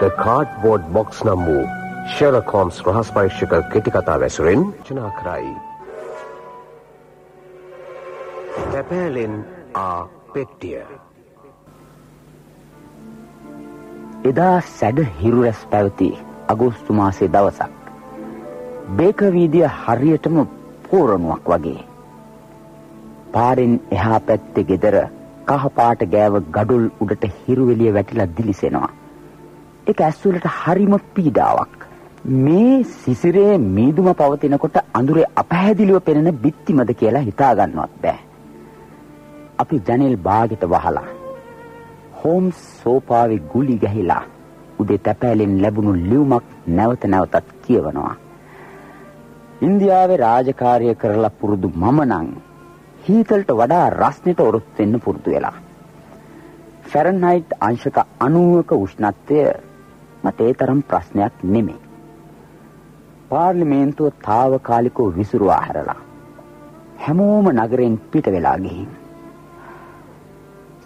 [0.00, 1.60] The Cardboard Box නම් වූ
[2.06, 5.52] Sherlock Holmes රහස් පරීක්ෂක කෙටි කතා වැසුරෙන් රචනා කරයි.
[8.72, 9.38] තැපෑලෙන්
[9.74, 10.02] ආ
[10.34, 10.82] පෙට්ටිය.
[14.24, 16.10] එදා සැඩ හිරු රැස් පැවති
[16.48, 17.72] අගෝස්තු මාසේ දවසක්.
[19.00, 20.38] බේක වීදිය හරියටම
[20.84, 21.80] පෝරණුවක් වගේ.
[23.32, 25.00] පාරෙන් එහා පැත්තේ ගෙදර
[25.48, 28.92] කහපාට ගෑව ගඩොල් උඩට හිරුවෙලිය වැටිලා දිලිසෙනවා.
[29.86, 31.74] ඒක ඇස්වලට හරිම පීඩාවක්.
[32.44, 38.18] මේ සිසිරේ මීදුම පවතිනකොට අඳුරේ අපහැදිලිව පෙනෙන බිත්තිමද කියලා හිතා ගන්නවත් බෑ.
[39.58, 41.04] අපි ජනෙල් බාගෙට වහලා
[42.20, 44.24] හෝම්ස් සෝපාවේ ගුලි ගැහිලා
[44.78, 48.14] උදේ තැපෑලෙන් ලැබුණු ලියුමක් නැවත නැවතත් කියවනවා.
[49.62, 52.28] ඉන්දියාවේ රාජකාරිය කරලා පුරුදු මම නම්
[53.04, 55.54] හීතලට වඩා රස්නෙට ඔරොත් වෙන්න පුරුදු වෙලා.
[56.90, 59.46] ෆැරන්හයිට් අංශක 90ක උෂ්ණත්වය
[60.26, 61.80] මට ඒ තරම් ප්‍රශ්නයක් නෙමෙයි.
[63.28, 66.00] පාර්ලිමේන්තුව తాවකාලිකව විසිරුවා හැරලා
[66.98, 68.88] හැමෝම නගරෙන් පිට වෙලා ගිහින්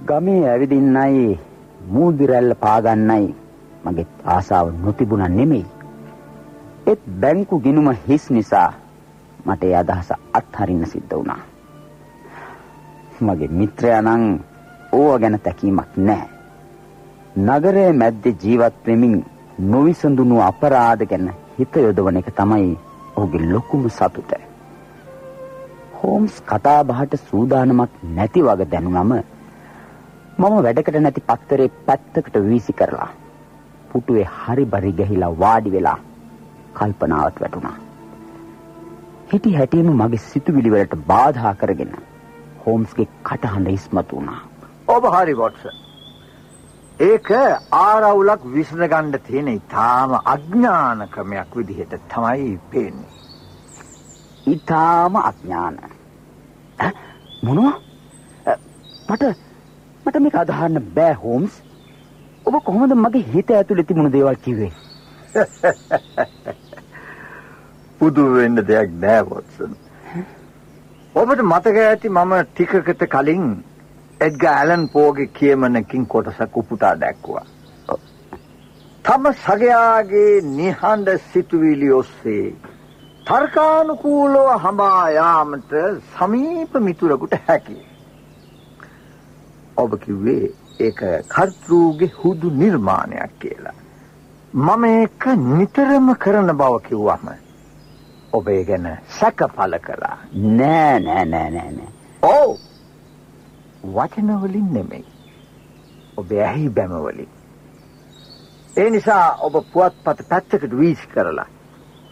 [0.07, 1.39] ගමේ ඇවිදින්නයි
[1.89, 3.27] මූදිරැල්ල පාගන්නයි
[3.85, 5.67] මගේ ආසාව නොතිබුණා නෙමෙයි.
[6.87, 8.69] ඒත් බැංකු ගිණුම හිස් නිසා
[9.47, 11.41] මට ඒ අදහස අත්හරින්න සිද්ධ වුණා.
[13.21, 14.25] මගේ මිත්‍රයා නම්
[14.93, 16.40] ඕව ගැන තැකීමක් නැහැ.
[17.41, 19.13] නගරයේ මැද්දේ ජීවත් වෙමින්
[19.67, 22.71] නොවිසඳුණු අපරාධ ගැන හිත යොදවන එක තමයි
[23.17, 24.33] ඔහුගේ ලොකුම සතුට.
[25.95, 33.11] හෝම්ස් කතා බහට සූදානමක් නැති වගේ දැනුනම මම වැඩකට නැති පත්තරේ පැත්තකට වීසි කරලා
[33.91, 35.99] පුටුවේ හරි බරි ගහිලා වාඩි වෙලා
[36.75, 37.77] කල්පනාවට වැටුණා.
[39.31, 41.95] හිටි හැටියෙම මගේ සිතුවිලි වලට බාධා කරගෙන
[42.65, 44.41] හෝම්ස්ගේ කටහඬ ඉස්මතු වුණා.
[44.89, 45.90] ඔබ හරි වොට්සන්.
[47.01, 47.29] ඒක
[47.73, 53.13] ආරවුලක් විසඳ ගන්න තියෙන ඊටාම අඥාන ක්‍රමයක් විදිහට තමයි පේන්නේ.
[54.47, 55.79] ඊටාම අඥාන.
[57.43, 57.73] මොනවා?
[59.09, 59.25] මට
[60.05, 61.57] මට මේක අදහන්න බෑ හෝම්ස්.
[62.47, 64.73] ඔබ කොහොමද මගේ හිත ඇතුලේ තිබුණු දේවල් කිව්වේ?
[67.99, 69.73] පුදු වෙන්න දෙයක් නෑ වොට්සන්.
[71.15, 73.51] ඔබට මතක ඇති මම ටිකකට කලින්
[74.21, 77.47] එඩ්ගා ඇලන් පෝගේ කියමනකින් කොටසක් උපුටා දැක්වුවා.
[79.05, 82.45] තම සගයාගේ නිහඬ සිතුවිලි ඔස්සේ
[83.27, 85.73] තර්කානුකූලව හඹා යාමට
[86.13, 87.87] සමීප මිතුරෙකුට හැකියි.
[89.77, 93.77] ඔබ කිව්වේ ඒක කර්තෘගේ හුදු නිර්මාණයක් කියලා.
[94.55, 97.29] මම ඒක නිතරම කරන බව කිව්වම
[98.33, 100.17] ඔබ ඒ ගැන සැකපල කළා.
[100.33, 101.95] නෑ නෑ නෑ නෑ නෑ.
[102.23, 102.60] ඔව්.
[103.85, 105.05] වචන වලින් නෙමෙයි.
[106.17, 107.29] ඔබ ඇහි බැම වලින්.
[108.77, 111.47] ඒ නිසා ඔබ පුවත්පත පැත්තකට වීසි කරලා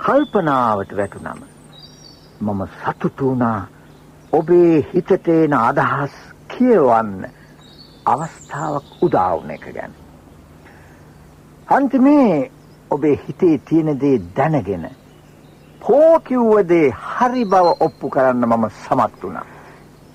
[0.00, 1.42] කල්පනාවට වැටුනම
[2.40, 3.66] මම සතුටු වුණා
[4.32, 6.14] ඔබේ හිතට එන අදහස්
[6.48, 7.26] කියවන්න
[8.06, 9.92] අවස්ථාවක් උදා වුණ එක ගැන.
[11.68, 12.50] අන්තිමේ
[12.90, 14.90] ඔබේ හිතේ තියෙන දේ දැනගෙන
[15.82, 19.46] පෝ කිව්ව දේ හරි බව ඔප්පු කරන්න මම සමත් වුණා.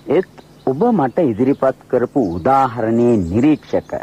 [0.07, 3.93] ඒත් ඔබ මට ඉදිරිපත් කරපු උදාහරණයේ නිරීක්ෂක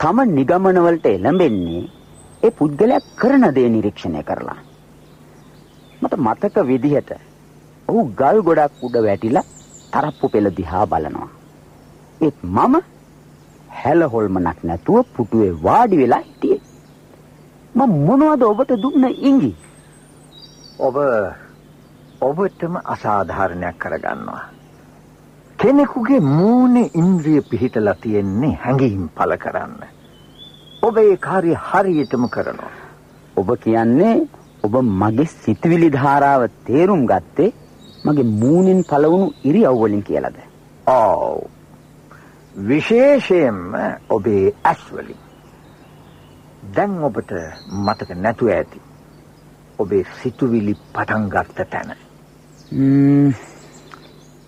[0.00, 1.80] තම නිගමනවලට එළඹෙන්නේ
[2.42, 4.58] ඒ පුද්ගලයා කරන දේ නිරීක්ෂණය කරලා.
[6.02, 7.10] මට මතක විදිහට
[7.88, 9.42] ඔහු ගල් ගොඩක් උඩ වැටිලා
[9.92, 11.30] තරප්පු පෙළ දිහා බලනවා.
[12.20, 12.76] ඒත් මම
[13.80, 16.60] හැල හොල්මනක් නැතුව පුටුවේ වාඩි වෙලා හිටියේ.
[17.74, 19.50] මම මොනවද ඔබට දුන්න ඉඟි?
[20.78, 20.96] ඔබ
[22.20, 24.57] ඔබටම අසාධාරණයක් කරගන්නවා.
[25.58, 29.80] කෙනෙකුගේ මූණේ ඉන්ද්‍රිය පිහිටලා තියෙන්නේ හැඟීම් පළ කරන්න.
[30.82, 32.70] ඔබ ඒ කාර්ය හරියටම කරනවා.
[33.36, 34.14] ඔබ කියන්නේ
[34.62, 37.50] ඔබ මගේ සිතවිලි ධාරාව තේරුම් ගත්තේ
[38.04, 40.38] මගේ මූණෙන් පළවුණු ඉරියව් වලින් කියලාද?
[40.86, 41.40] ඔව්.
[42.68, 43.74] විශේෂයෙන්ම
[44.08, 45.22] ඔබේ ඇස් වලින්.
[46.74, 47.32] දැන් ඔබට
[47.84, 48.84] මතක නැතුව ඇති.
[49.78, 51.96] ඔබේ සිතුවිලි පටන් ගත්ත තැන.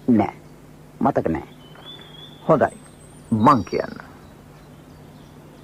[0.08, 0.39] නෑ.
[1.00, 1.48] මතක නෑ.
[2.48, 2.76] හොඳයි.
[3.30, 3.96] මං කියන්න.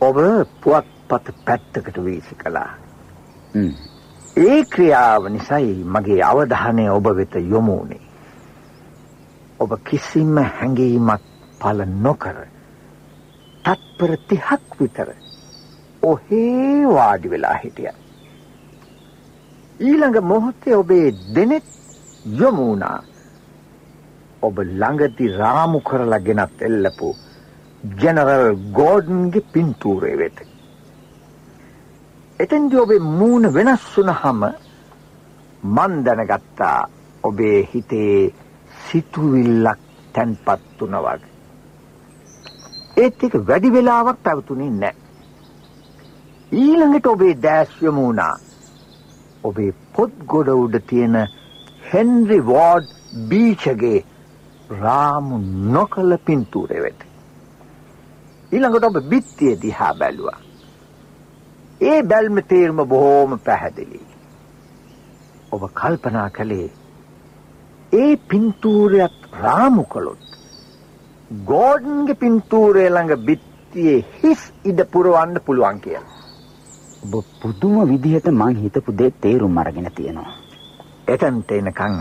[0.01, 0.17] ඔබ
[0.61, 2.71] පුවත්පත පැත්තකට වීසි කළා.
[4.37, 8.05] ඒ ක්‍රියාව නිසායි මගේ අවධානය ඔබ වෙත යොමු වුණේ.
[9.61, 11.23] ඔබ කිසිම හැඟීමක්
[11.61, 12.39] පළ නොකර
[13.65, 15.09] තත්පර 30ක් විතර
[16.03, 17.95] ඔහේ වාඩි වෙලා හිටියා.
[19.81, 21.65] ඊළඟ මොහොතේ ඔබේ දෙනෙත්
[22.41, 23.03] යොමු වුණා.
[24.43, 27.15] ඔබ ළඟදී රාමු කරලා ගෙනත් එල්ලපු
[28.01, 30.39] ජෙනරල් ගෝඩන්ගේ පින්තූරේ වෙත.
[32.41, 34.43] එතෙන්දී ඔබේ මූණ වෙනස් වුනහම
[35.77, 36.89] මන් දැනගත්තා
[37.23, 38.35] ඔබේ හිතේ
[38.85, 39.81] සිතුවිල්ලක්
[40.13, 41.33] තැන්පත් වුණා වගේ.
[42.97, 44.97] ඒත් ඒක වැඩි වෙලාවක් පැවතුනේ නැහැ.
[46.53, 48.35] ඊළඟට ඔබේ දැස් යොමු වුණා.
[49.45, 51.17] ඔබේ පොත් ගොඩ උඩ තියෙන
[51.93, 52.87] හෙන්රි වෝඩ්
[53.29, 54.05] බීචගේ
[54.71, 55.39] රාමු
[55.73, 57.01] නොකල පින්තූරය වෙත.
[58.53, 60.41] ඊළඟට ඔබ බිත්තිය දිහා බැලුවා.
[61.81, 64.01] ඒ බැල්ම තේරුම බොහෝම පැහැදිලි.
[65.53, 66.71] ඔබ කල්පනා කළේ
[67.93, 70.25] ඒ පින්තූරයක් රාමු කළොත්
[71.45, 76.17] ගෝඩන්ගේ පින්තූරය ළඟ බිත්තියේ හිස් ඉඩ පුරවන්න පුළුවන් කියලා.
[77.05, 80.33] ඔබ පුදුම විදිහට මං හිතපු දේ තේරුම් අරගෙන තියෙනවා.
[81.09, 81.97] එතනට එනකන්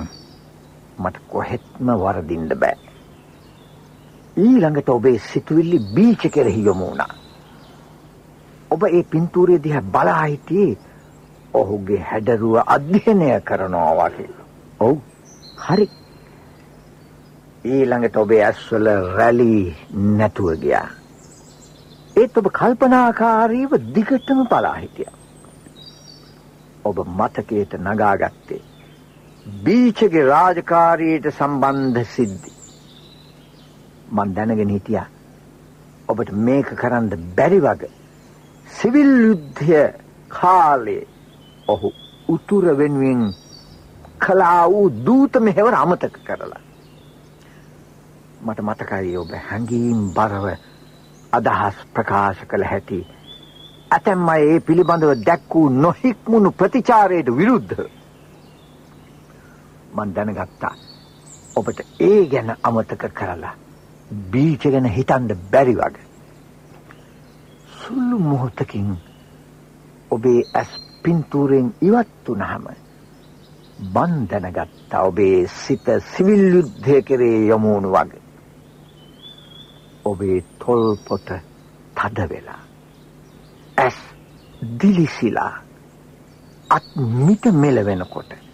[0.99, 2.77] මට කොහෙත්ම වරදින්න බෑ.
[4.37, 7.13] ඊළඟට ඔබේ සිතුවිලි බීච කෙරෙහි යොමු වුණා.
[8.71, 10.77] ඔබ ඒ පින්තූරය දිහා බලා හිටියේ
[11.53, 14.29] ඔහුගේ හැඩරුව අධ්‍යයනය කරනවා වගේ.
[14.79, 14.97] ඔව්.
[15.57, 15.89] හරි.
[17.65, 20.87] ඊළඟට ඔබේ ඇස්වල රැලි නැතුව ගියා.
[22.17, 25.17] ඒත් ඔබ කල්පනාකාරීව දිගටම බලා හිටියා.
[26.85, 28.74] ඔබ මතකයට නගාගත්තේ
[29.45, 32.51] බීචගේ රාජකාරියට සම්බන්ධ සිද්ධි.
[34.11, 35.05] මන් දැනගෙන හිටියා.
[36.09, 37.91] ඔබට මේක කරන්න බැරි වගේ.
[38.79, 39.81] සිවිල් යුද්ධය
[40.27, 41.07] කාලේ
[41.67, 41.91] ඔහු
[42.29, 43.33] උතුර වෙනුවෙන්
[44.19, 46.61] කලා වූ දූත මෙහෙවර අමතක කරලා.
[48.41, 50.47] මට මතකයි ඔබ හැඟීම් බරව
[51.33, 53.05] අදහස් ප්‍රකාශ කළ හැටි.
[53.91, 58.04] ඇතැම් අය ඒ පිළිබඳව දැක් වූ නොහික්මුණු ප්‍රතිචාරයට විරුද්ධ.
[59.95, 60.75] මන් දැනගත්තා.
[61.55, 63.55] ඔබට ඒ ගැන අමතක කරලා
[64.31, 66.05] බීච ගැන හිතන්න බැරි වගේ.
[67.77, 68.89] සුළු මොහොතකින්
[70.11, 70.71] ඔබේ ඇස්
[71.03, 72.67] පින්තූරෙන් ඉවත් වුණාම
[73.95, 78.23] මන් දැනගත්තා ඔබේ සිත සිවිල් යුද්ධය කෙරේ යොමු වුණු වගේ.
[80.05, 81.27] ඔබේ තොල් පොත
[81.95, 82.61] තද වෙලා.
[83.77, 83.97] ඇස්
[84.81, 85.53] දිලිසිලා
[86.69, 88.44] අත් මිට මෙලවෙනකොට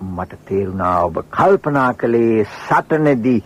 [0.00, 3.44] මට තේරුණා ඔබ කල්පනා කළේ සටනදී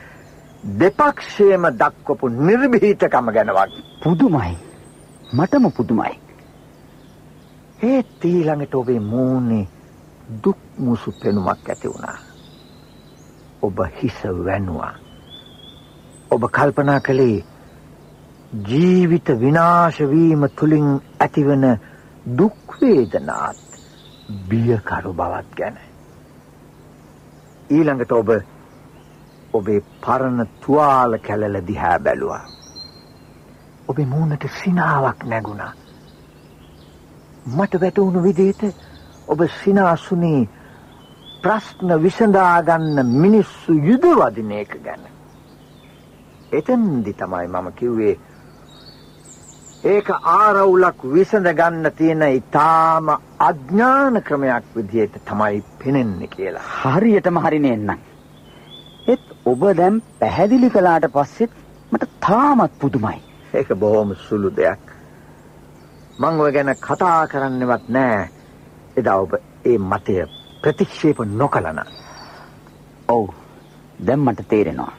[0.78, 3.50] දෙපක්ෂයේම දක්වපු නිර්භීතකම ගැන.
[4.02, 4.56] පුදුමයි.
[5.32, 6.14] මටම පුදුමයි.
[7.82, 9.68] ඒත් ඊළඟට ඔබේ මූණේ
[10.44, 12.18] දුක් මුසු පෙනුමක් ඇති වුණා.
[13.62, 14.94] ඔබ හිස වැනුවා.
[16.30, 17.44] ඔබ කල්පනා කළේ
[18.64, 21.78] ජීවිත විනාශ වීම තුලින් ඇතිවන
[22.38, 23.56] දුක් වේදනාත්
[24.48, 25.87] බියකරු බවක් ගැන.
[27.70, 28.30] ඊළඟට ඔබ
[29.52, 32.44] ඔබේ පරණ තුවාල කැලල දිහා බැලුවා.
[33.88, 35.72] ඔබේ මූණට සිනාවක් නැගුණා.
[37.48, 38.62] මට වැටුණු විදිහට
[39.28, 40.48] ඔබ සිනාසුනේ
[41.42, 45.04] ප්‍රශ්න විසඳා ගන්න මිනිස්සු යුද වදින එක ගැන.
[46.52, 48.18] එතෙන්දි තමයි මම කිව්වේ
[49.84, 53.08] ඒක ආරවුලක් විසඳ ගන්න තියෙන ඊටාම
[53.38, 56.62] අඥාන ක්‍රමයක් විදිහට තමයි පෙනෙන්නේ කියලා.
[56.84, 57.98] හරියටම හරිනේ නං.
[59.06, 61.50] ඒත් ඔබ දැන් පැහැදිලි කළාට පස්සෙත්
[61.92, 63.22] මට තාමත් පුදුමයි.
[63.54, 64.82] ඒක බොහොම සුළු දෙයක්.
[66.18, 68.28] මං ඔය ගැන කතා කරන්නවත් නෑ.
[68.96, 70.26] එදා ඔබ ඒ මතය
[70.62, 71.84] ප්‍රතික්ෂේප නොකළන.
[73.08, 73.28] ඔව්.
[74.06, 74.92] දැන් මට තේරෙනවා.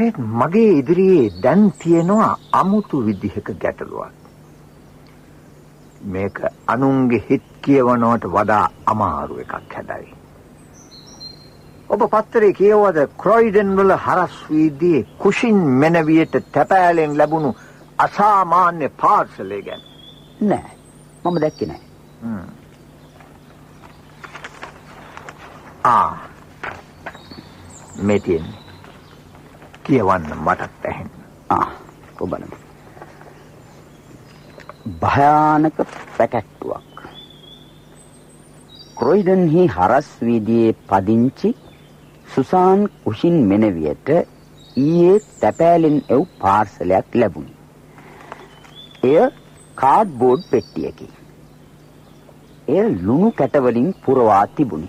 [0.00, 4.12] ඒත් මගේ ඉදිරියේ දැන් තියෙනවා අමුතු විදිහක ගැටලුවක්.
[6.04, 10.14] මේක අනුන්ගේ හිත් කියවනවට වඩා අමාරු එකක් හැබැයි.
[11.88, 17.54] ඔබ පත්තරේ කියවද ක්‍රොයිඩන් වල හරස් වීදියේ කුෂින් මෙනවියට තැපෑලෙන් ලැබුණු
[17.98, 19.84] අසාමාන්‍ය පාර්සලය ගැන.
[20.40, 20.72] නෑ.
[21.24, 21.84] මම දැක්කේ නෑ.
[25.84, 26.16] ආ.
[27.98, 28.71] මේ තියෙන්නේ.
[29.84, 31.10] කියවන්න මටත් ඇහෙන්න.
[31.50, 31.66] ආ.
[32.16, 32.56] කොබලමු.
[35.00, 35.78] භයානක
[36.16, 37.02] පැකැට්ටුවක්.
[38.96, 41.50] ක්‍රොයිඩන්හි හරස් වීදියේ පදිංචි
[42.28, 44.12] සුසාන් කුෂින් මෙනවියට
[44.76, 47.54] ඊයේ තැපෑලෙන් එව් පාර්සලයක් ලැබුණි.
[49.04, 49.18] එය
[49.74, 51.08] කාඩ්බෝඩ් පෙට්ටියකි.
[52.68, 54.88] එය ලුණු කැටවලින් පුරවා තිබුණි.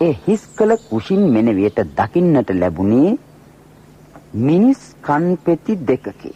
[0.00, 3.16] ඒ හිස් කළ කුෂින් මෙනවියට දකින්නට ලැබුණේ
[4.38, 6.32] මිනිස් කන්පෙති දෙකකි.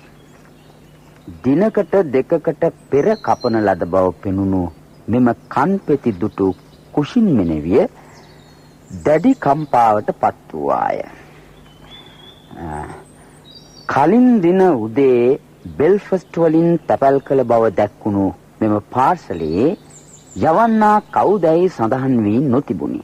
[1.44, 4.62] දිනකට දෙකකට පෙර කපන ලද බව පෙනුණු
[5.08, 6.46] මෙම කන්පෙති දුටු
[6.94, 7.84] කුෂින් මෙනවිය
[9.04, 10.98] දැඩි කම්පාවට පත් වූ ආය.
[13.88, 15.38] කලින් දින උදේ
[15.78, 18.26] බෙල්ෆස්ට් වලින් තැපැල් කළ බව දැක්වුණු
[18.60, 19.70] මෙම පාර්සලයේ
[20.42, 23.02] යවන්නා කවුදැයි සඳහන් වී නොතිබුණි.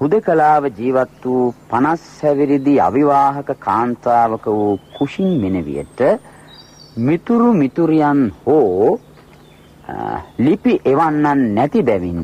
[0.00, 6.00] හුදකලාව ජීවත් වූ 50 හැවිරිදි අවිවාහක කාන්තාවක වූ කුෂින් මෙනවියට
[6.98, 9.00] මිතුරු මිතුරියන් හෝ
[10.38, 12.20] ලිපි එවන්නන් නැති බැවින්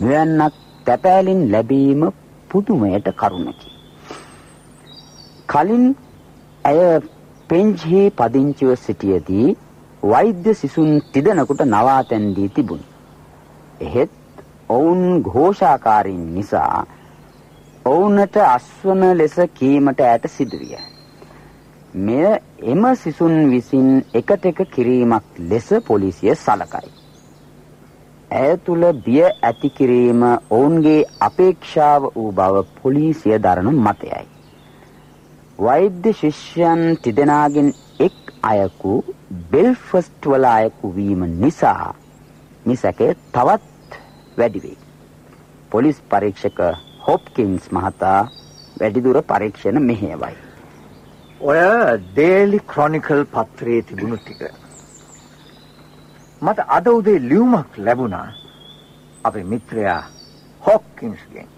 [0.00, 0.54] මෙවන්නක්
[0.86, 2.02] තැපෑලින් ලැබීම
[2.50, 3.68] පුදුමයට කරුණකි.
[5.48, 5.86] කලින්
[6.64, 6.80] ඇය
[7.50, 9.48] පෙන්ජ්හි පදිංචිව සිටියදී
[10.02, 12.88] වෛද්‍ය සිසුන් තිදෙනෙකුට නවාතැන් දී තිබුණි.
[13.80, 14.17] එහෙත්
[14.68, 16.86] ඔවුන් ഘോഷාකාරීන් නිසා
[17.84, 20.78] ඔවුන්ට අස්වන ලෙස කීමට ඈත සිදුවිය.
[21.96, 22.26] මෙය
[22.64, 26.90] එම සිසුන් විසින් එකට එක කිරීමක් ලෙස පොලිසිය සලකයි.
[28.30, 34.26] ඇය තුල බිය ඇති කිරීම ඔවුන්ගේ අපේක්ෂාව වූ බව පොලිසිය දරන මතයයි.
[35.58, 39.00] වෛද්‍ය ශිෂ්‍යයන් තිදෙනාගෙන් එක් අයකු
[39.50, 41.94] බෙල්ෆස්ට් වල අයකු වීම නිසා
[42.66, 43.77] මිසකේ තවත්
[44.38, 44.78] වැඩි වෙයි.
[45.70, 46.60] පොලිස් පරීක්ෂක
[47.06, 48.20] හොප්කින්ස් මහතා
[48.80, 50.36] වැඩිදුර පරීක්ෂණ මෙහෙයවයි.
[51.40, 51.60] ඔය
[52.06, 54.40] ඩේලි ක්‍රොනිකල් පත්‍රයේ තිබුණු ටික
[56.42, 58.28] මට අද උදේ ලියුමක් ලැබුණා
[59.24, 60.02] අපේ මිත්‍රයා
[60.62, 61.48] හොක්කින්ස්ගෙන්.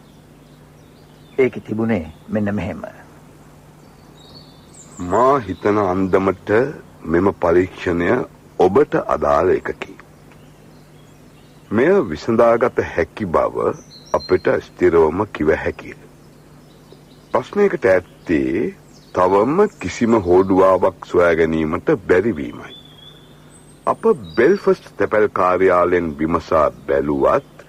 [1.38, 2.82] ඒකේ තිබුණේ මෙන්න මෙහෙම.
[5.10, 6.50] මා හිතන අන්දමට
[7.04, 8.10] මෙම පරීක්ෂණය
[8.58, 9.92] ඔබට අදාළ එකකි.
[11.70, 13.72] මෙය විසඳාගත හැකි බව
[14.12, 15.92] අපට ස්ථිරවම කිව හැකිය.
[17.34, 18.62] ප්‍රශ්නයකට ඇත්තේ
[19.14, 22.74] තවම කිසිම හෝඩුවාවක් සොයා ගැනීමට බැරිවීමයි.
[23.86, 24.02] අප
[24.36, 27.62] බෙල්ෆස්ට් තැපැල් කාර්යාලයෙන් විමසා බැලුවත්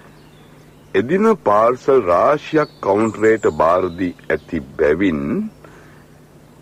[0.94, 5.22] එදින පාර්සල් රාශියක් කවුන්ටරේට බාරදී ඇති බැවින්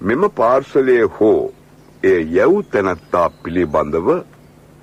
[0.00, 1.40] මෙම පාර්සලයේ හෝ
[2.02, 4.12] එය යැව් තැනැත්තා පිළිබඳව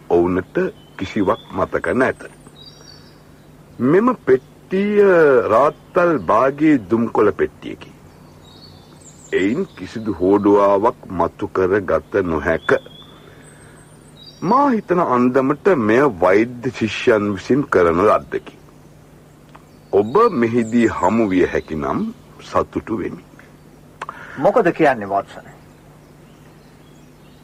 [0.09, 0.59] ඔවුනට
[0.97, 2.27] කිසිවක් මතක නැත.
[3.79, 5.01] මෙම පෙට්ටිය
[5.47, 7.91] රාත්තල් භාගයේ දුම්කොළ පෙට්ටියකි.
[9.33, 12.69] එයින් කිසිදු හෝඩුවාවක් මතු කර ගත නොහැක.
[14.41, 18.57] මා හිතන අන්දමට මෙය වෛද්‍ය ශිෂ්‍යයන් විසින් කරන ලද්දකි.
[19.93, 22.01] ඔබ මෙහිදී හමු විය හැකි නම්
[22.41, 23.23] සතුටු වෙමි.
[24.37, 25.47] මොකද කියන්නේ වොට්සන්?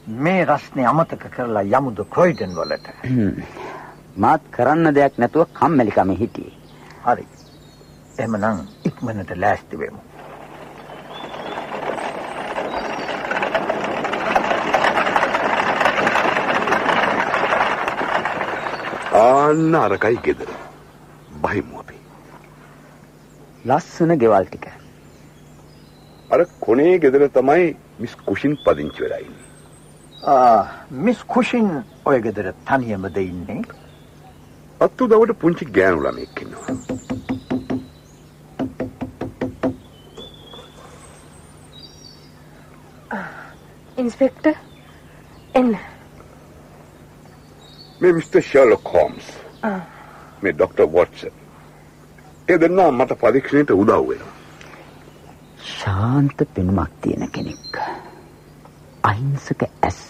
[0.07, 2.87] මේ රස්නේ අමතක කරලා යමුද ක්‍රොයිඩන් වලට.
[4.17, 6.53] මාත් කරන්න දෙයක් නැතුව කම්මැලිකම හිටියේ.
[7.05, 7.25] හරි.
[8.19, 10.01] එහෙමනම් ඉක්මනට ලෑස්ති වෙමු.
[19.23, 20.49] ආන්න අරකයි ගෙදර.
[21.41, 21.97] බහිමු අපි.
[23.65, 24.67] ලස්සන ගෙවල් ටික.
[26.31, 29.47] අර කොනේ ගෙදර තමයි මිස් කුෂින් පදිංචි වෙලා ඉන්නේ.
[30.23, 33.63] ආ මිස් කුෂින් ඔය ගෙදර තනියමද ඉන්නේ?
[34.85, 36.75] අත්තු දවට පුංචි ගෑනු ළමෙක් ඉන්නවා.
[43.97, 44.55] ඉන්ස්පෙක්ටර්
[45.55, 45.77] එන්න.
[47.99, 49.29] මේ මිස්ටර් ෂර්ලොක් හෝම්ස්.
[50.41, 51.35] මේ ડોක්ටර් වොට්සන්.
[52.47, 54.33] ඒ දෙන්නා මට පරීක්ෂණයට උදව් වෙනවා.
[55.69, 57.79] ශාන්ත පෙනුමක් තියෙන කෙනෙක්.
[59.03, 60.03] අහිංසක ඇස්.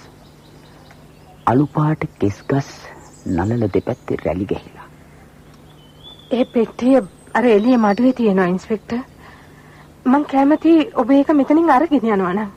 [1.45, 2.73] අලු පාට කෙස්ගස්
[3.25, 4.87] නලල දෙපැත්තේ රැලි ගැහිලා.
[6.31, 6.95] ඒ පෙට්ටිය
[7.33, 8.99] අර එළිය මඩුවේ තියෙනවා ඉන්ස්පෙක්ටර්.
[10.05, 12.49] මං කැමති ඔබ ඒක මෙතනින් අරගෙන යනවා නම්.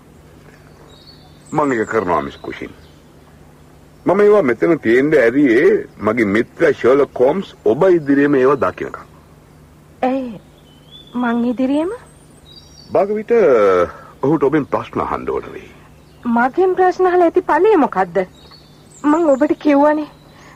[1.53, 2.73] මම ඒක කරනවා මිස් කුෂින්.
[4.07, 5.69] මම ඒවා මෙතන තියෙන්න ඇරියේ
[6.09, 9.07] මගේ මිත්‍ර ෂර්ලොක් හෝම්ස් ඔබ ඉදිරියේම ඒවා දකිනකම්.
[10.03, 10.41] ඇයි
[11.15, 11.95] මං ඉදිරියේම
[12.93, 13.33] බාග විට
[14.23, 15.71] ඔහුට ඔබෙන් ප්‍රශ්න අහන්න ඕන වෙයි.
[16.25, 18.21] මගෙන් ප්‍රශ්න අහලා ඇති ඵලය මොකද්ද?
[19.05, 20.09] මං ඔබට කිව්වනේ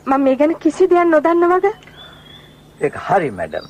[0.07, 1.73] මම මේ ගැන කිසි දෙයක් නොදන්න වගේ.
[2.81, 3.67] ඒක හරි මැඩම්.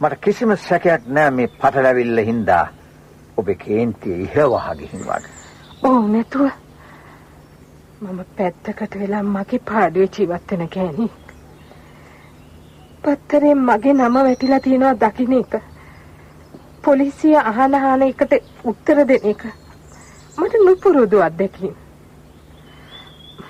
[0.00, 2.66] මට කිසිම සැකයක් නෑ මේ පටලැවිල්ල හින්දා
[3.36, 5.32] ඔබේ කේන්තිය ඉහවහ ගිහින් වගේ.
[5.82, 6.50] ඔව් නැතුව
[8.00, 11.10] මම පැත්තකට වෙලා මගේ පාඩුවේ ජීවත් වෙන ගෑණි.
[13.02, 15.52] පත්තරේ මගේ නම වැටිලා තියෙනවා දකින්න එක.
[16.84, 18.32] පොලිසිය අහන අහන එකට
[18.64, 19.42] උත්තර දෙන එක.
[20.38, 21.76] මට නුපුරුදු අත්දැකීම්.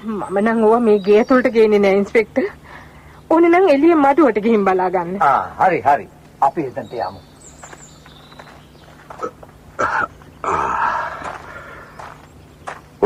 [0.04, 2.46] මම නම් ඕවා මේ ගේ ඇතුළට ගේන්නේ නෑ ඉන්ස්පෙක්ටර්.
[3.30, 5.18] ඕනේ නම් එළිය මඩුවට ගිහින් බලා ගන්න.
[5.20, 6.08] ආ හරි හරි.
[6.40, 7.20] අපි එතනට යමු.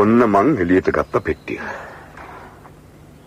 [0.03, 1.59] ඔන්න මං එළියට ගත්ත පෙට්ටිය.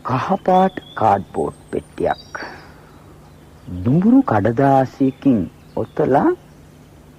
[0.04, 2.42] කහපාට කාඩ්බෝඩ් පෙට්ටියක්.
[3.84, 5.40] දුඹුරු කඩදාසියකින්
[5.76, 6.28] ඔතලා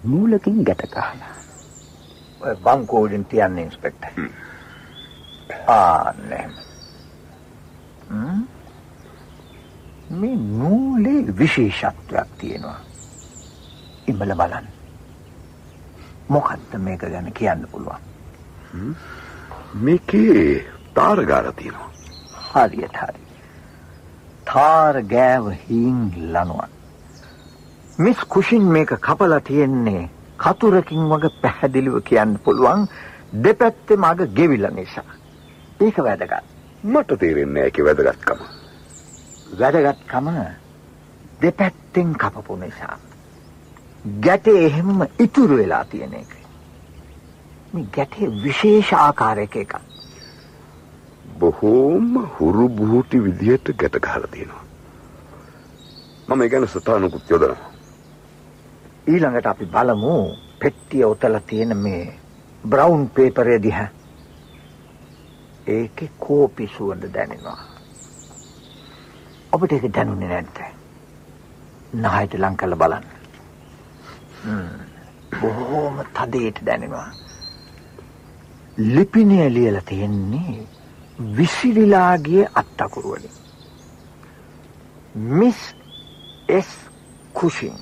[0.03, 1.33] නූලකින් ගැට ගහලා.
[2.41, 4.29] ඔය බංකෝඩෙන් තියන්නේ ඉන්ස්පෙක්ටර්.
[5.69, 6.53] ආන්න එහෙම.
[8.09, 8.41] හ්ම්?
[10.19, 12.79] මේ නූලේ විශේෂත්වයක් තියෙනවා.
[14.07, 14.67] ඉඹල බලන්න.
[16.29, 18.01] මොකක්ද මේක ගැන කියන්න පුළුවන්?
[19.85, 21.89] මේකේ තාරගාර තියෙනවා.
[22.51, 23.21] හරියට හරි.
[24.49, 25.99] තාර ගෑව හින්
[26.33, 26.71] ලනුවන්.
[27.99, 32.87] මිස් කුෂින් මේක කපලා තියෙන්නේ කතුරකින් වගේ පැහැදිලිව කියන්න පුළුවන්
[33.43, 35.09] දෙපැත්තේ මග ගෙවිලා නිසා.
[35.79, 36.43] ඒක වැදගත්.
[36.83, 38.41] මට තේරෙන්නේ ඒකේ වැදගත්කම.
[39.59, 40.27] වැදගත්කම
[41.41, 42.97] දෙපැත්තෙන් කපපු නිසා.
[44.21, 46.33] ගැටේ එහෙම ඉතුරු වෙලා තියෙන එක.
[47.73, 49.73] මේ ගැටේ විශේෂ ආකාරයක එකක්.
[51.39, 54.63] බොහෝම හුරු බුහුටි විදිහට ගැට ගහලා තියෙනවා.
[56.27, 57.71] මම ඒ ගැන සටහනකුත් යොදනවා.
[59.07, 60.15] ඊළඟට අපි බලමු
[60.59, 62.13] පෙට්ටිය ඔතලා තියෙන මේ
[62.63, 63.87] බ්‍රවුන් පේපරය දිහා.
[65.75, 67.57] ඒකේ කෝපි සුවඳ දැනෙනවා.
[69.53, 70.59] ඔබට ඒක දැනුනේ නැද්ද?
[72.03, 73.05] නහයට ලං කරලා බලන්න.
[74.43, 74.69] හ්ම්.
[75.41, 77.09] බොහොම තදේට දැනෙනවා.
[78.77, 80.55] ලිපිනය ලියලා තියෙන්නේ
[81.37, 83.35] විසිරිලා ගිය අත්තකුරු වලින්.
[85.39, 85.59] මිස්
[86.57, 86.69] එස්
[87.33, 87.77] කුෂින්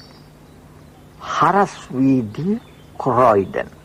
[1.34, 2.62] හරස් වීදී
[2.98, 3.77] කොරොයිඩන්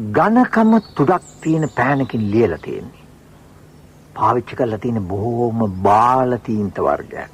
[0.00, 3.04] ඝනකම තුඩක් තියෙන පෑනකින් ලියලා තියෙන්නේ.
[4.14, 7.30] පාවිච්චි කරලා තියෙන බොහොම බාල තීන්ත වර්ගයක්.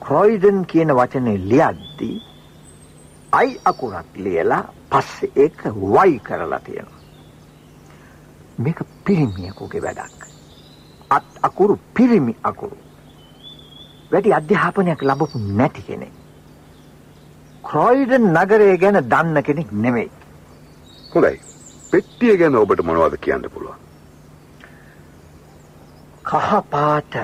[0.00, 2.22] ක්‍රොයිඩන් කියන වචනේ ලියද්දී
[3.32, 7.00] අයි අකුරක් ලියලා පස්සේ ඒක වයි කරලා තියෙනවා.
[8.58, 10.20] මේක පිරිමියෙකුගේ වැඩක්.
[11.10, 12.76] අත් අකුරු පිරිමි අකුරු.
[14.12, 16.12] වැඩි අධ්‍යාපනයක් ලැබපු නැති කෙනෙක්.
[17.62, 20.10] ක්‍රොයිඩන් නගරය ගැන දන්න කෙනෙක් නෙමෙයි.
[21.16, 21.40] හොඳයි.
[21.90, 23.78] පෙට්ටිය ගැන ඔබට මොනවද කියන්න පුළුවන්?
[26.24, 27.16] කහ පාට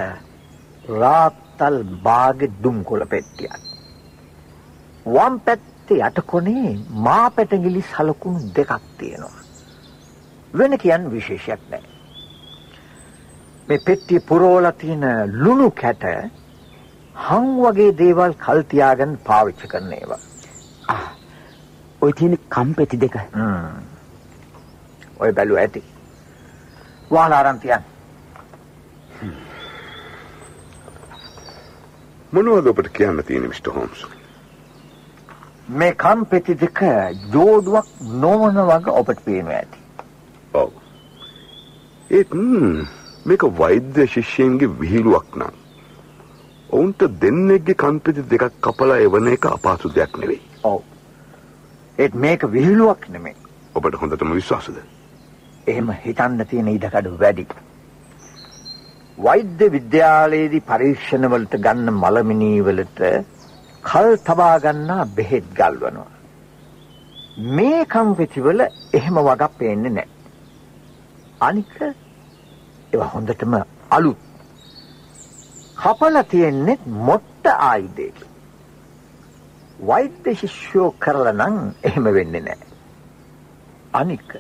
[1.01, 1.77] රාත්තල්
[2.07, 3.61] බාගෙ දුම්කොළ පෙට්ටියක්.
[5.07, 6.73] වම් පැත්තේ යට කොනේ
[7.07, 9.45] මා පැටගිලි සලකුණු දෙකක් තියෙනවා.
[10.59, 11.89] වෙන කියන්න විශේෂයක් නැහැ.
[13.69, 15.05] මේ පෙට්ටිය පුරවලා තියෙන
[15.45, 16.05] ලුණු කැට
[17.27, 20.23] හං වගේ දේවල් කල් තියාගෙන පාවිච්චි කරන ඒවා.
[20.89, 21.22] ආ
[22.03, 23.81] ඔය තියෙන කම්පෙති දෙක හ්ම්.
[25.19, 25.83] ඔය බැලුව ඇති.
[27.11, 27.85] වාහන අරන් තියන්න.
[32.33, 34.05] මොනවද ඔබට කියන්න තියෙන්නේ මිස්ටර් හෝම්ස්?
[35.69, 36.85] මේ කම්පෙති දෙක
[37.33, 37.87] ජෝඩුවක්
[38.21, 39.79] නොවන වගේ ඔබට පේනවා ඇති.
[40.55, 40.71] ඔව්.
[42.11, 42.39] ඒත්
[43.27, 45.61] මේක වෛද්‍ය ශිෂ්‍යයන්ගේ විහිළුවක් නම්
[46.71, 50.41] ඔවුන්ට දෙන්නෙක්ගේ කන්පිති දෙකක් කපලා එවන එක අපහසු දෙයක් නෙවෙයි.
[50.65, 50.81] ඔව්.
[51.99, 53.37] ඒත් මේක විහිළුවක් නෙමෙයි.
[53.75, 54.79] ඔබට හොඳටම විශ්වාසද?
[55.67, 57.47] එහෙම හිතන්න තියෙන ඉඩකඩ වැඩි.
[59.19, 63.13] වෛද්‍ය විද්‍යාලයේදී පරීක්ෂණ වලට ගන්න මලමිනී වලට
[63.83, 66.11] කල් තබා ගන්නා බෙහෙත් ගල්වනවා.
[67.57, 68.61] මේ කම්පිති වල
[68.93, 70.09] එහෙම වගක් පේන්නේ නැහැ.
[71.41, 73.55] අනික ඒවා හොඳටම
[73.91, 74.21] අලුත්.
[75.77, 78.32] කපලා තියෙන්නේ මොට්ට ආයුධයක.
[79.87, 82.69] වෛද්‍ය ශිෂ්‍යෝ කරලා නම් එහෙම වෙන්නේ නැහැ.
[83.95, 84.35] අනික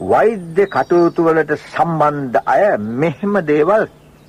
[0.00, 2.64] වෛද්‍ය කටයුතු වලට සම්බන්ධ අය
[3.02, 3.86] මෙහෙම දේවල්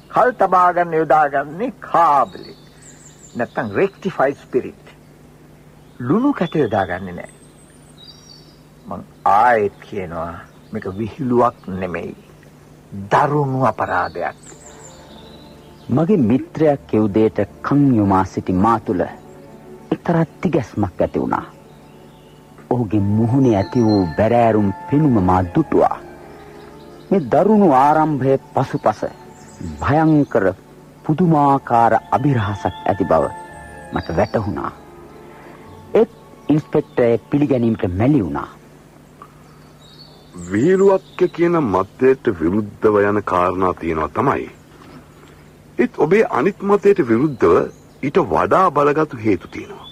[0.09, 2.53] කල් තබා ගන්න යොදාගන්නේ කාබලි.
[3.35, 4.85] නැත්තම් රෙක්ටිෆයිඩ් ස්පිරිට්.
[5.99, 7.33] ලුණු කැට යොදාගන්නේ නැහැ.
[8.87, 10.31] මං ආයෙත් කියනවා
[10.71, 12.15] මේක විහිළුවක් නෙමෙයි.
[13.11, 14.41] දරුණු අපරාධයක්.
[15.89, 19.07] මගේ මිත්‍රයා කිව් දෙයට කන් යොමා සිටි මා තුළ
[19.91, 21.45] එක්තරා තිගැස්මක් ඇති වුණා.
[22.69, 25.97] ඔහුගේ මුහුණේ ඇති වූ බැරෑරුම් පෙනුම මා දුටුවා.
[27.09, 29.05] මේ දරුණු ආරම්භයේ පසුපස
[29.81, 30.45] භයංකර
[31.03, 33.23] පුදුමාකාර අභිරහසක් ඇති බව
[33.93, 34.71] මට වැටහුණා.
[35.93, 36.11] ඒත්
[36.49, 38.49] ඉන්ස්පෙක්ටර් පිළිගැනීමට මැලි වුණා.
[40.45, 44.51] විහිළුවක් කියන මතයට විරුද්ධව යන කාරණා තියෙනවා තමයි.
[45.77, 47.55] ඒත් ඔබේ අනිත් මතයට විරුද්ධව
[48.05, 49.87] ඊට වඩා බලගත්ු හේතු තියෙනවා.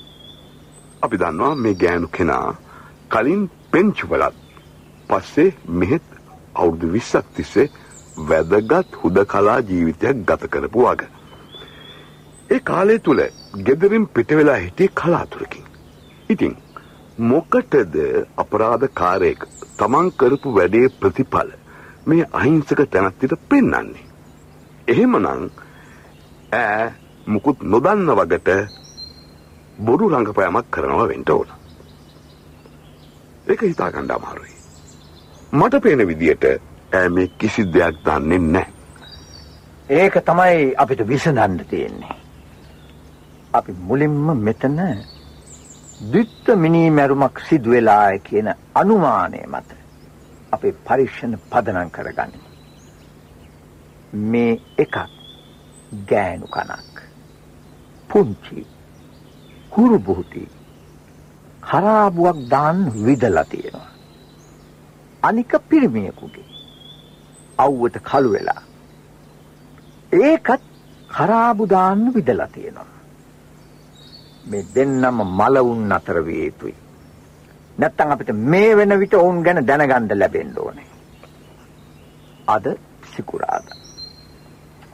[1.02, 2.56] අපි දන්නවා මේ ගෑනු කෙනා
[3.10, 4.36] කලින් පෙන්ච් වලත්
[5.10, 6.06] පස්සේ මෙහෙත්
[6.56, 7.67] අවුරුදු 20ක් තිස්සේ
[8.21, 11.02] වැදගත් හුදකලා ජීවිතයක් ගත කරපු වග.
[12.49, 13.21] ඒ කාලය තුල
[13.65, 15.65] ගෙදරින් පිට වෙලා හිටියේ කලාතුරකින්.
[16.30, 16.56] ඉතින්
[17.19, 17.95] මොකටද
[18.38, 19.45] අපරාධකාරයෙක්
[19.78, 21.54] තමන් කරපු වැඩේ ප්‍රතිඵල
[22.06, 24.10] මේ අහිංසක තැනැත්තිට පෙන්වන්නේ.
[24.88, 25.49] එහෙමනම්
[26.54, 26.91] ඈ
[27.26, 28.50] මුකුත් නොදන්න වගට
[29.80, 31.48] බොරු රංගපෑමක් කරනවා වෙන්න ඕන.
[33.48, 34.56] ඒක හිතා ගන්න අමාරුයි.
[35.52, 36.44] මට පේන විදියට
[36.94, 38.74] ඈ මේ කිසි දෙයක් දන්නේ නැහැ.
[39.90, 42.16] ඒක තමයි අපිට විසඳන්න තියෙන්නේ.
[43.54, 44.80] අපි මුලින්ම මෙතන
[46.02, 49.70] ද්විත්ව මිනී මැරුමක් සිදු වෙලා කියන අනුමානය මත
[50.52, 52.48] අපේ පරීක්ෂණ පදනම් කරගනිමු.
[54.14, 54.96] මේ එකක්
[56.10, 57.03] ගෑනු කනක්.
[58.13, 58.65] පුංචි
[59.69, 60.43] කුරු බුහුටි
[61.63, 63.91] කරාබුවක් දාන්න විදලා තියෙනවා.
[65.23, 66.49] අනික පිරිමියෙකුගේ
[67.58, 68.62] අවුවට කළු වෙලා
[70.12, 70.63] ඒකත්
[71.10, 72.91] කරාබු දාන්න විදලා තියෙනවා.
[74.45, 76.76] මේ දෙන්නම මලවුන් අතර විය යුතුයි.
[77.78, 80.89] නැත්තම් අපිට මේ වෙන විට ඔවුන් ගැන දැනගන්න ලැබෙන්න ඕනේ.
[82.47, 82.65] අද
[83.13, 83.80] සිකුරාදා.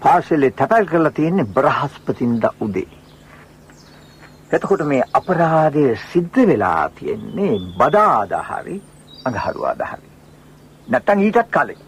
[0.01, 2.98] පාසලේ තැපැල් කරලා තියෙන්නේ බ්‍රහස්පතින්දා උදේ.
[4.51, 8.81] එතකොට මේ අපරාධය සිද්ධ වෙලා තියෙන්නේ බදාදා හරි
[9.25, 10.09] අඟහරුවාදා හරි.
[10.87, 11.81] නැත්තම් ඊටත් කලින්.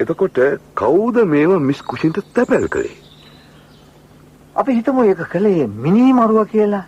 [0.00, 0.40] එතකොට
[0.74, 2.96] කවුද මේව මිස් කුෂින්ට තැපැල් කළේ?
[4.56, 6.84] අපි හිතමු ඒක කළේ මිනි මරුව කියලා.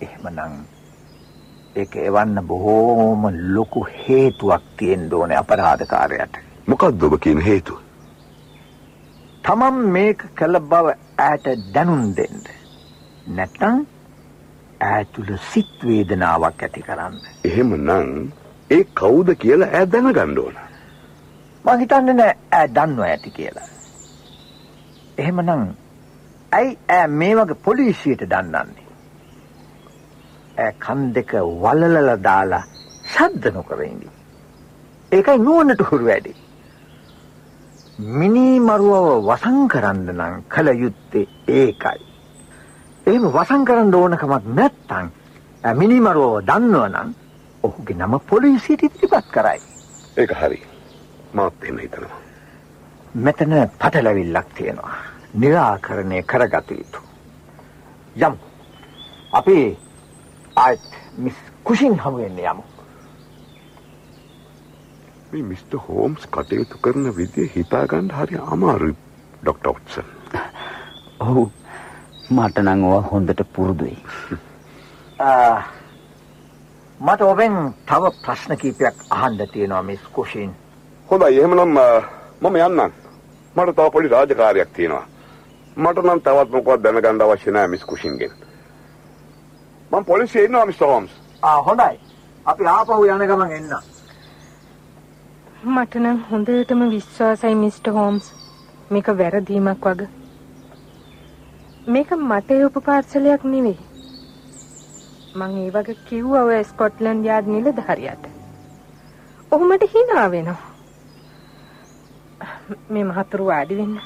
[0.00, 0.60] එහෙමනම්
[1.76, 6.34] ඒක එවන්න බොහෝම ලොකු හේතුවක් තියෙන්න ඕනේ අපරාධකාරයට.
[6.66, 7.80] මොකක්ද ඔබ කියන හේතුව?
[9.44, 12.57] තමන් මේක කළ බව ඈට දැනුම් දෙන්න.
[13.36, 13.80] නැත්නම්
[14.80, 17.16] ඈතුල සිත් වේදනාවක් ඇති කරන්න.
[17.44, 18.32] එහෙමනම්
[18.70, 20.56] ඒ කවුද කියලා ඈ දැනගන්න ඕන.
[21.64, 23.68] මං හිතන්නේ නෑ ඈ දන්නවා ඇති කියලා.
[25.18, 25.64] එහෙමනම්
[26.52, 28.86] ඇයි ඈ මේ වගේ පොලිසියට දන්නන්නේ?
[30.58, 32.64] ඈ කන් දෙක වලලලා දාලා
[33.14, 34.10] ශබ්ද නොකර ඉඳි.
[35.12, 36.36] ඒකයි නුවණට හුරු වැඩි.
[38.18, 41.26] මිනි මරුවව වසන් කරන්න නම් කල යුත්තේ
[41.60, 42.07] ඒකයි.
[43.08, 45.06] එහෙම වසන් කරන්න ඕන කමක් නැත්තම්
[45.74, 47.12] මිනි මරුවව දන්නවනම්
[47.64, 49.60] ඔහුගේ නම පොලිසියට ඉදිරිපත් කරයි.
[50.16, 50.60] ඒක හරි.
[51.32, 52.18] මාත් එහෙම හිතනවා.
[53.16, 54.98] මෙතන පටලැවිල්ලක් තියෙනවා.
[55.34, 57.00] निराකරණය කරගත යුතු.
[58.16, 58.34] යම්
[59.32, 59.58] අපි
[60.56, 62.64] ආයත් මිස් කුෂින් හමු වෙන්න යමු.
[65.32, 68.96] මේ මිස්ටර් හෝම්ස් කටයුතු කරන විදිය හිතා ගන්න හරි අමාරුයි
[69.42, 70.06] ඩොක්ටර් ඔට්සන්.
[71.20, 71.48] ඔව්
[72.30, 73.98] මට නම් ඕවා හොඳට පුරුදුයි.
[77.00, 77.54] මට ඔබෙන්
[77.86, 80.50] තව ප්‍රශ්න කීපයක් අහන්න තියෙනවා මිස් කුෂින්.
[81.08, 81.78] හොඳයි එහෙමනම්
[82.40, 82.92] මම යන්නම්.
[83.56, 85.06] මට තව පොඩි රාජකාරියක් තියෙනවා.
[85.76, 88.32] මට නම් තවත් මොකවත් දැනගන්න අවශ්‍ය නැහැ මිස් කුෂින්ගෙන්.
[89.90, 91.10] මම පොලිසියේ ඉන්නවා මිස්ටර් හෝම්ස්.
[91.42, 92.00] ආ හොඳයි.
[92.46, 93.72] අපි ආපහු යන ගමන් එන්න.
[95.64, 98.32] මට නම් හොඳටම විශ්වාසයි මිස්ටර් හෝම්ස්.
[98.90, 100.17] මේක වැරදීමක් වගේ.
[101.94, 103.78] මේක මට එවපු පාර්සලයක් නෙවෙයි.
[105.36, 108.24] මං ඒ වගේ කිව්වා ඔය ස්කොට්ලන්ඩ් යාඩ් නිලධාරියට.
[109.52, 110.60] ඔහු මට hina වෙනවා.
[112.90, 113.96] මේ මහතුරු වාඩි වෙන්න.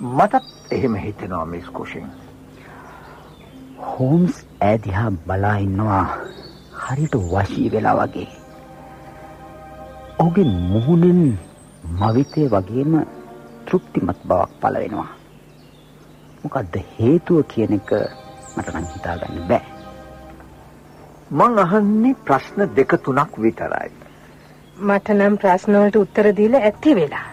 [0.00, 2.10] මටත් එහෙම හිතෙනවා මිස් කුෂින්.
[3.86, 6.04] හෝම්ස් ඈදිහා බලා ඉන්නවා
[6.82, 8.28] හරියට වශී වෙලා වගේ.
[10.18, 11.24] ඔහුගේ මුහුණෙන්
[11.96, 13.02] මවිතේ වගේම
[13.66, 15.12] තෘප්තිමත් බවක් පළ වෙනවා.
[16.44, 17.90] මොකද්ද හේතුව කියන එක
[18.56, 19.64] මට නම් හිතාගන්න බෑ.
[21.38, 23.90] මං අහන්නේ ප්‍රශ්න දෙක තුනක් විතරයි.
[24.88, 27.28] මට නම් ප්‍රශ්න වලට උත්තර දීලා ඇති වෙලා.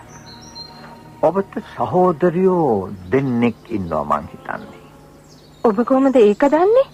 [1.28, 4.86] ඔබට සහෝදරයෝ දෙන්නෙක් ඉන්නවා මං හිතන්නේ.
[5.64, 6.88] ඔබ කොහොමද ඒක දන්නේ?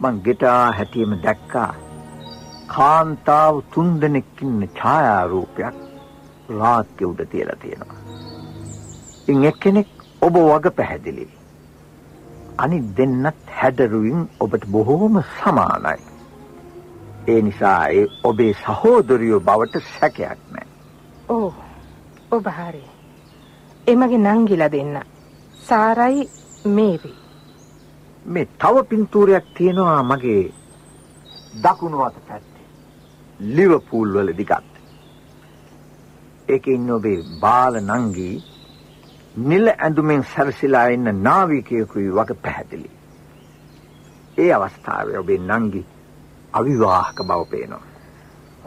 [0.00, 1.70] මං ගෙටා හැටියෙම දැක්කා.
[2.74, 5.76] කාන්තාව තුන්දෙනෙක් ඉන්න ඡායාරූපයක්
[6.60, 7.98] රාත්‍ය උඩ තියලා තියෙනවා.
[9.28, 11.28] ඉන් එක්කෙනෙක් ඔබ වග පැහැදිලි.
[12.58, 16.02] අනිත් දෙන්නත් හැඩරුවින් ඔබට බොහෝම සමානයි.
[17.28, 20.66] ඒ නිසා ඒ ඔබේ සහෝදරියෝ බවට සැකයක් නැහැ.
[21.28, 21.52] ඔව්.
[22.32, 22.82] ඔබ හරි.
[23.88, 25.00] එමගේ නංගිලා දෙන්න.
[25.68, 26.28] සාරයි
[26.66, 27.14] මේරි.
[28.26, 30.52] මේ තව පින්තූරයක් තියෙනවා මගේ
[31.62, 32.66] දකුණු අත පැත්තේ.
[33.40, 34.70] ලිවර්පූල් වල දිගත්.
[36.48, 38.49] ඒකේ ඉන්න ඔබේ බාල නංගී
[39.36, 42.90] නිල ඇඳුමෙන් සැරසිලා ඉන්න නාවිකයෙකුයි වගේ පැහැදිලි.
[44.38, 45.86] ඒ අවස්ථාවේ ඔබේ නංගි
[46.52, 47.82] අවිවාහක බව පේනවා.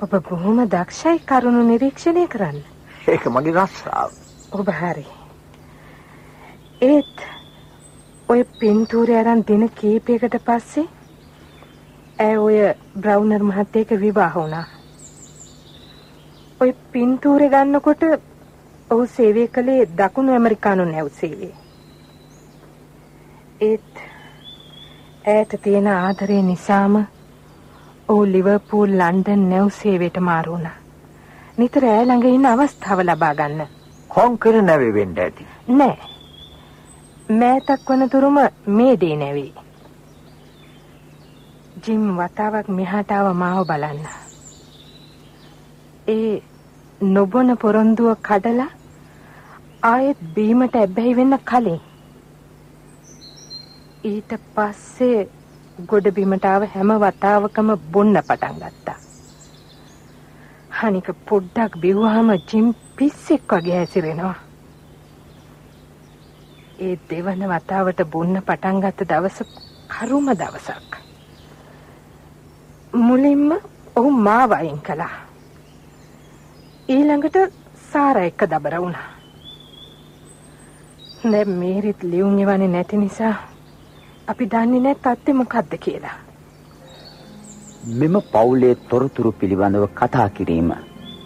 [0.02, 2.64] ඔබ බොහොම දක්ෂයි කරුණු නිරීක්ෂණය කරන්න.
[3.08, 4.12] ඒක මගේ රස්සාව.
[4.52, 5.06] ඔබ හරි.
[6.82, 7.18] ඒත්
[8.30, 10.88] ඔය පින්තූරය අරන් දින කීපයකට පස්සේ
[12.20, 12.58] ඇය ඔය
[12.96, 14.68] බ්‍රවුනර් මහත්තයෙක් විවාහ වුණා.
[16.62, 18.04] ඔය පින්තූරේ ගන්නකොට
[18.90, 21.50] ඔහු සේවය කළේ දකුණු ඇමරිකානු නැව් සේවය.
[23.62, 23.94] ඒත්
[25.26, 26.96] ඇයට තියෙන ආදරය නිසාම
[28.08, 30.78] ඔහු ලිවර්පූල් ලන්ඩන් නැව් සේවයට මාරු වුණා.
[31.58, 33.68] නිතර ඈ ළඟ ඉන්න අවස්ථාව ලබා ගන්න.
[34.10, 35.48] කොන්කර නැවේ වෙන්න ඇති.
[35.70, 35.98] නෑ.
[37.32, 39.52] මෑතක් වනතුරුම මේ දේ නැවේ.
[41.84, 44.02] ජිම් වතාවක් මෙහාට ආව මාව බලන්න.
[46.08, 46.42] ඒ
[47.06, 48.72] නොබොන පොරොන්දුව කඩලා
[49.84, 51.82] ආයෙත් බීමට ඇබ්බැහි වෙන්න කලින්
[54.04, 55.28] ඊට පස්සේ
[55.82, 58.96] ගොඩ බිමට ආව හැම වතාවකම බොන්න පටන් ගත්තා.
[60.82, 64.36] අනික පොඩ්ඩක් බිව්වහම ජිම් පිස්සෙක් වගේ හැසිරෙනවා.
[66.80, 69.40] ඒ දෙවන වතාවට බොන්න පටන් ගත්ත දවස
[69.90, 70.92] කරුම දවසක්.
[72.94, 73.52] මුලින්ම
[73.96, 75.33] ඔහු මාව අයින් කළා.
[76.94, 77.38] ඊළඟට
[77.92, 79.08] සාරා එක්ක දබර වුණා.
[81.26, 83.34] දැන් මේරිත් ලියුම් එවන්නේ නැති නිසා
[84.28, 86.18] අපි දන්නේ නැහැ තත්ත්වය මොකද්ද කියලා.
[87.94, 90.70] මෙම පවුලේ තොරතුරු පිළිබඳව කතා කිරීම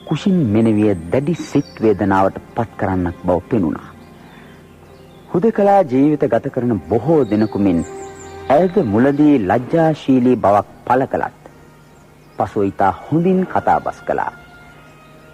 [0.08, 3.90] කුෂින් මෙනවිය දැඩි සිත් වේදනාවට පත් කරන්නක් බව පෙනුණා.
[5.32, 7.86] හුදකලා ජීවිත ගත කරන බොහෝ දෙනෙකුමින්
[8.50, 11.54] ඇයද මුලදී ලැජ්ජාශීලී බවක් පළ කළත්
[12.38, 14.34] පසු ඊතා හොඳින් කතාබස් කළා.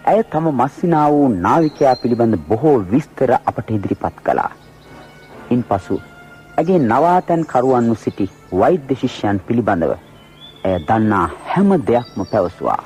[0.03, 4.51] ඇය තම මස්සිනා වූ නාවිකයා පිළිබඳ බොහෝ විස්තර අපට ඉදිරිපත් කළා.
[5.51, 5.99] ඉන්පසු
[6.57, 8.25] ඇගේ නවාතැන් කරුවන්ව සිටි
[8.59, 9.93] වෛද්‍ය ශිෂ්‍යයන් පිළිබඳව
[10.63, 12.83] ඇය දන්නා හැම දෙයක්ම පැවසුවා.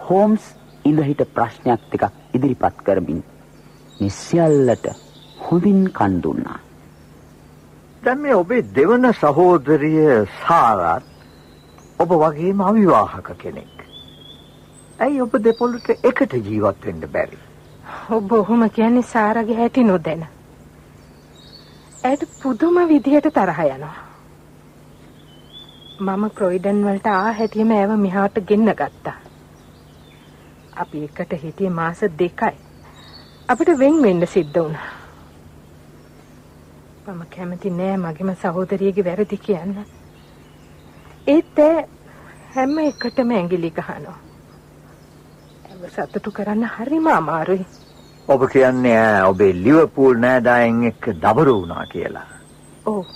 [0.00, 0.48] හෝම්ස්
[0.84, 3.22] ඉඳහිට ප්‍රශ්නයක් ටිකක් ඉදිරිපත් කරමින්
[4.00, 4.90] නිසියල්ලට
[5.40, 6.58] හොඳින් කන් දුන්නා.
[8.02, 11.04] දැන් මේ ඔබේ දෙවන සහෝදරිය සාරත්
[11.98, 13.89] ඔබ වගේම අවිවාහක කෙනෙක්.
[15.04, 17.38] ඇයි ඔබ දෙපොළට එකට ජීවත් වෙන්න බැරි?
[18.16, 20.26] ඔබ ඔහොම කියන්නේ සාරගේ හැටි නොදැන.
[22.04, 23.96] ඇයට පුදුම විදිහට තරහ යනවා.
[26.00, 29.16] මම ක්‍රොයිඩන් වලට ආ හැටිම ඇව මෙහාට ගෙන්න ගත්තා.
[30.76, 32.54] අපි එකට හිටියේ මාස දෙකයි.
[33.48, 34.88] අපිට වෙන් වෙන්න සිද්ධ වුණා.
[37.08, 39.78] මම කැමති නෑ මගේම සහෝදරියගේ වැරදි කියන්න.
[41.26, 41.68] ඒත්
[42.56, 44.29] හැම එකටම ඇඟිලි ගහනවා.
[45.80, 47.64] ඇව සතුටු කරන්න හරිම අමාරුයි.
[48.28, 52.26] ඔබ කියන්නේ ඈ ඔබේ ලිවර්පූල් නෑදෑයන් එක්ක දබර වුණා කියලා.
[52.86, 53.06] ඔව්.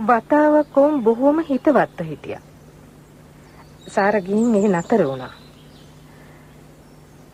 [0.00, 2.42] වතාවක් වුන් බොහොම හිතවත්ව හිටියා.
[3.88, 5.32] සාර ගිහින් එහි නතර වුණා.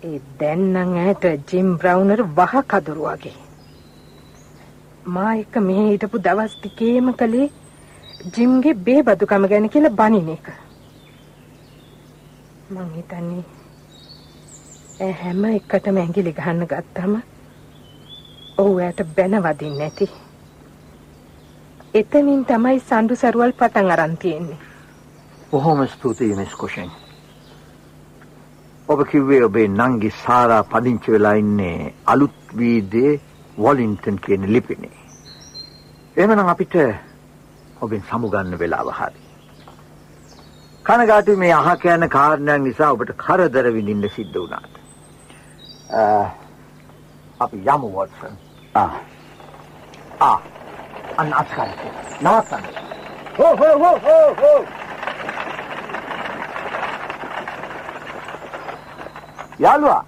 [0.03, 3.39] ඒ දැන් නම් ඈට ජිම් බ්‍රවුනර් වහ කදුරු වගේ.
[5.07, 7.51] මා එක්ක මෙහෙ හිටපු දවස් ටිකේම කලේ
[8.35, 10.66] ජිම්ගේ බේබදුකම ගැන කියලා බනින එක.
[12.71, 13.45] මං හිතන්නේ
[15.01, 17.13] ඒ හැම එකටම ඇඟිලි ගහන්න ගත්තම
[18.63, 20.09] ඔහු ඇයට බැන වදින්නේ නැති.
[21.95, 24.59] එතනින් තමයි සඳු සරුවල් පටන් අරන් තියෙන්නේ.
[25.51, 26.91] බොහොම ස්තුතියි මිස් කුෂෙන්.
[28.89, 33.21] ඔබ කිව්වේ ඔබේ නංගි සාරා පදිංචි වෙලා ඉන්නේ අලුත් වීදියේ
[33.59, 34.99] වොලින්ටන් කියන ලිපිනේ.
[36.17, 36.75] එහෙමනම් අපිට
[37.81, 39.26] ඔබෙන් සමුගන්න වෙලාව හරි.
[40.87, 44.75] කනගාටු මේ අහ කියන කාරණයක් නිසා ඔබට කරදර විඳින්න සිද්ධ වුණාට.
[47.45, 48.35] අපි යමු වොට්සන්.
[48.75, 48.91] ආ
[50.27, 50.37] ආ
[51.23, 51.81] අන්න අත්කරට.
[52.25, 52.65] නවත්තන්න.
[53.39, 54.61] හෝ හෝ හෝ හෝ හෝ.
[59.59, 60.05] යාළුවා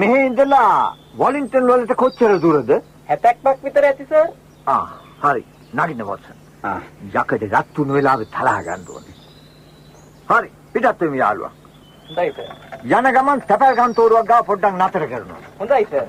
[0.00, 0.70] මෙහෙ ඉඳලා
[1.18, 2.72] වොලින්ටන් වලට කොච්චර දුරද?
[3.10, 4.32] 70ක් විතර ඇති සර්.
[4.66, 4.86] ආ
[5.26, 5.44] හරි.
[5.74, 6.40] නගින්න වොට්සන්.
[6.64, 9.23] ආ යකඩ රත් තුන වෙලාවෙ තලා ගන්න ඕනේ.
[10.28, 10.48] හරි.
[10.72, 11.52] පිටත් වෙමු යාළුවා.
[12.08, 12.48] හොඳයි සර්.
[12.96, 15.40] යන ගමන් තැපැල් කන්තෝරුවක් ගාව පොඩ්ඩක් නතර කරනවා.
[15.60, 16.06] හොඳයි සර්.